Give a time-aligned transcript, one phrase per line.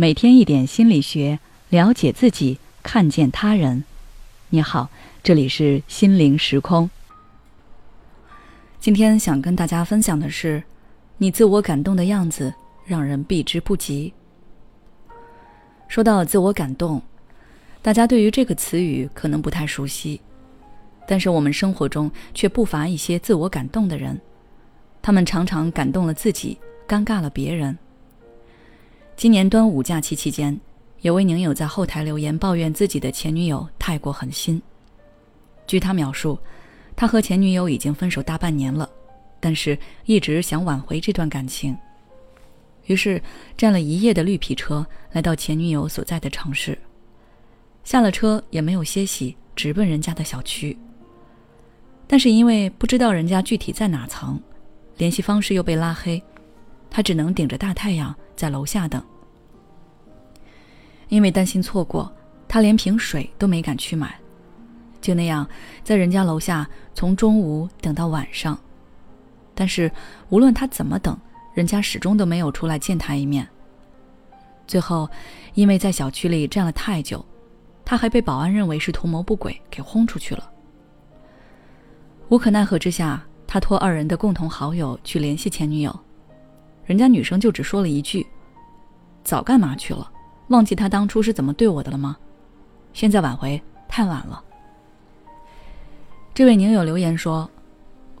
[0.00, 1.40] 每天一点心理学，
[1.70, 3.82] 了解自己，看见他人。
[4.50, 4.88] 你好，
[5.24, 6.88] 这里是心灵时空。
[8.78, 10.62] 今天想跟大家分享的是，
[11.16, 12.54] 你自我感动的样子
[12.86, 14.14] 让人避之不及。
[15.88, 17.02] 说到自我感动，
[17.82, 20.20] 大家对于这个词语可能不太熟悉，
[21.08, 24.20] 但是我们生活中却不乏一些自我感动的人，
[25.02, 27.76] 他们常常感动了自己，尴尬了别人。
[29.18, 30.56] 今年端午假期期间，
[31.00, 34.62] 有位宁友在后台留言抱怨自己的前女友太过狠心。
[35.66, 36.38] 据他描述，
[36.94, 38.88] 他和前女友已经分手大半年了，
[39.40, 41.76] 但是一直想挽回这段感情。
[42.86, 43.20] 于是
[43.56, 46.78] 站了一夜的绿皮车来到前女友所在的城市，
[47.82, 50.78] 下了车也没有歇息，直奔人家的小区。
[52.06, 54.40] 但是因为不知道人家具体在哪层，
[54.96, 56.22] 联系方式又被拉黑，
[56.90, 58.14] 他只能顶着大太阳。
[58.36, 59.02] 在楼下等，
[61.08, 62.12] 因为担心错过，
[62.46, 64.16] 他连瓶水都没敢去买，
[65.00, 65.44] 就那样
[65.82, 66.64] 在人家楼下
[66.94, 68.56] 从中午等到晚上。
[69.56, 69.90] 但是
[70.28, 71.18] 无论他怎么等，
[71.52, 73.44] 人家始终都没有出来见他一面。
[74.68, 75.10] 最后，
[75.54, 77.26] 因为在小区里站了太久，
[77.84, 80.48] 他还被保安认为是图谋不轨，给轰出去了。
[82.28, 86.00] 无可奈何之下，他托二人的共同好友去联系前女友。
[86.88, 88.26] 人家女生就只说了一句
[89.22, 90.10] ：“早干嘛去了？
[90.46, 92.16] 忘记他当初是怎么对我的了吗？
[92.94, 94.42] 现在挽回太晚了。”
[96.32, 97.48] 这位宁友留言说：“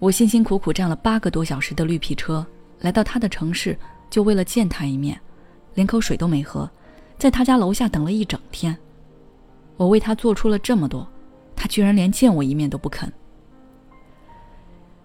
[0.00, 2.44] 我辛辛苦苦站了八个多小时的绿皮车，
[2.80, 5.20] 来到他的城市，就为了见他一面，
[5.74, 6.66] 连口水都没喝，
[7.18, 8.74] 在他家楼下等了一整天。
[9.76, 11.06] 我为他做出了这么多，
[11.54, 13.12] 他居然连见我一面都不肯。”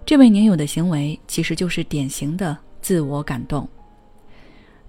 [0.07, 2.57] 这位宁友的行为其实就是典型的。
[2.81, 3.67] 自我感动，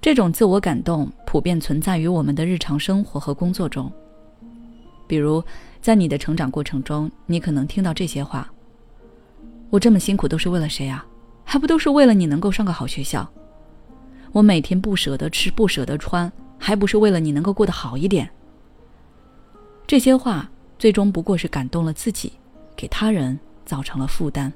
[0.01, 3.91] 这种自我感动普遍存在于我们的日常生活和工作中。
[5.07, 5.43] 比如，
[5.81, 8.50] 在你的成长过程中，你可能听到这些话
[9.71, 11.05] ：“我这么辛苦都是为了谁啊？
[11.45, 13.29] 还不都是为了你能够上个好学校？
[14.31, 18.31] 我每天不舍得吃，不舍得穿，还不是为了你能够过得好一点？”
[19.84, 20.49] 这些话
[20.79, 22.33] 最终不过是感动了自己，
[22.77, 23.37] 给他人
[23.67, 24.53] 造成了负担。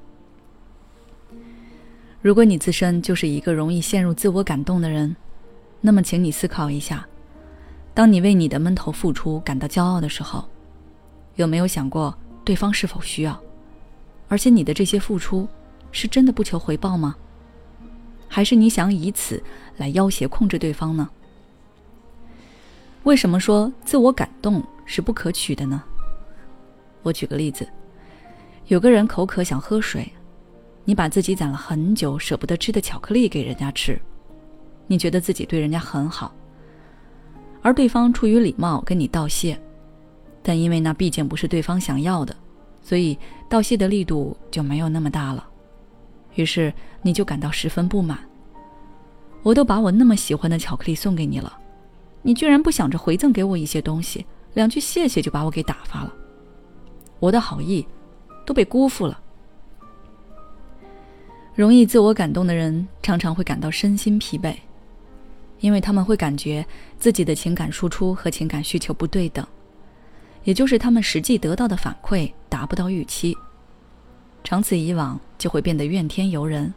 [2.25, 5.15] 如果你自身就是一个容易陷入自我感动的人，
[5.83, 7.07] 那么请你思考一下：
[7.93, 10.43] 当你为你的闷头付出感到骄傲的时候，
[11.35, 13.39] 有没有想过对方是否需要？
[14.27, 15.47] 而且你的这些付出
[15.93, 17.15] 是真的不求回报吗？
[18.27, 19.43] 还是你想以此
[19.77, 21.07] 来要挟控制对方呢？
[23.03, 25.83] 为什么说自我感动是不可取的呢？
[27.03, 27.69] 我举个例子，
[28.69, 30.11] 有个人口渴想喝水。
[30.85, 33.99] 你把自己攒了很久舍不得吃的巧克力给人家吃，
[34.87, 36.35] 你觉得自己对人家很好，
[37.63, 39.59] 而对方出于礼貌跟你道谢，
[40.43, 42.37] 但因为那毕竟不是对方想要的，
[42.83, 43.19] 所以
[43.49, 45.47] 道谢的力度就没有那么大了，
[46.35, 48.19] 于是你就感到十分不满。
[49.43, 51.57] 我都把我那么喜欢的巧克力送给你了，
[52.21, 56.13] 你居然不想着回赠给我一些东西，两句谢谢就把我给打发了，
[57.21, 57.87] 我的好意
[58.45, 59.19] 都被辜负了。
[61.55, 64.57] 容易自我感动的人常常会感到身心疲惫，
[65.61, 66.67] 因为他们会感觉
[66.99, 69.47] 自己的情感输出和情感需求不对等，
[70.43, 73.37] 也就是他们实际得到的反馈达不到预期。
[74.43, 76.75] 长此以往，就会变得怨天尤人，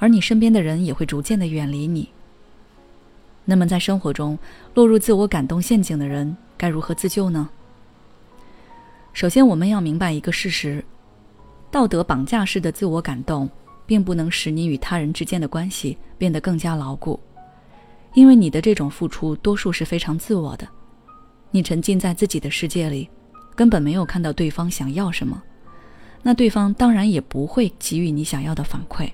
[0.00, 2.08] 而你身边的人也会逐渐的远离你。
[3.44, 4.36] 那么，在生活中
[4.74, 7.48] 落入自我感动陷阱的人该如何自救呢？
[9.12, 10.84] 首先，我们要明白一个事实：
[11.70, 13.48] 道德绑架式的自我感动。
[13.86, 17.18] 并不能使你与他人之间的关系变得更加牢固，
[18.14, 20.66] 因为你的这种付出多数是非常自我的，
[21.50, 23.08] 你沉浸在自己的世界里，
[23.54, 25.42] 根本没有看到对方想要什么，
[26.22, 29.10] 那对方当然也不会给予你想要的反馈，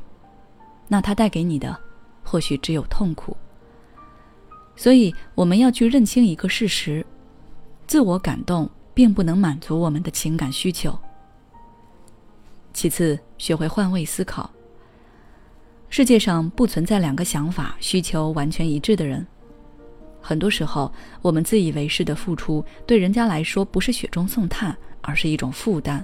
[0.88, 1.78] 那他带给你的
[2.24, 3.36] 或许只有痛苦。
[4.74, 7.04] 所以我们要去认清一个事实：
[7.86, 10.98] 自我感动并不能满足我们的情感需求。
[12.72, 14.50] 其次，学会换位思考。
[15.92, 19.26] 世界上不存在两个想法、需求完全一致的人。
[20.22, 20.90] 很多时候，
[21.20, 26.02] 我们自以为是的付出，对人家来说不是雪中送炭，而是一种负担。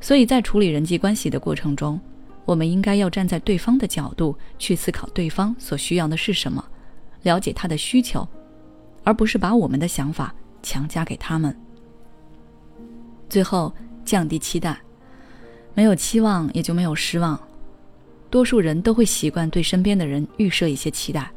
[0.00, 2.00] 所以在处理人际关系的过程中，
[2.46, 6.64] 我们应该要站在对方的角度去思考对方所需要的是什么，
[7.24, 8.26] 了解他的需求，
[9.04, 11.54] 而不是把我们的想法强加给他们。
[13.28, 13.70] 最后，
[14.02, 14.80] 降低期待，
[15.74, 17.38] 没有期望也就没有失望。
[18.32, 21.30] 多数人都会习惯对身边的人预设一些期待，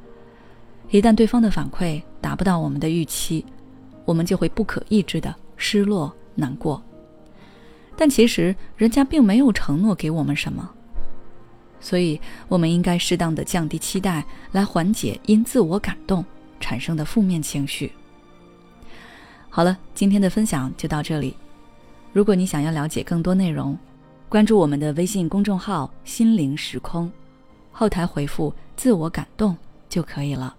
[0.90, 3.46] 一旦对方的反馈达不到我们的预期，
[4.06, 6.82] 我们就会不可抑制的失落难过。
[7.98, 10.72] 但其实人家并没有承诺给我们什么，
[11.82, 16.24] 所以我们应该适当的降低期待，来缓解因自我感动
[16.62, 17.92] 产生的负面情绪。
[19.50, 21.36] 好了，今天的分享就到这里。
[22.14, 23.78] 如果你想要了解更多内容，
[24.28, 27.12] 关注我们的微信公众号“心灵时空”，
[27.72, 29.56] 后台回复“自我感动”
[29.88, 30.56] 就可以了。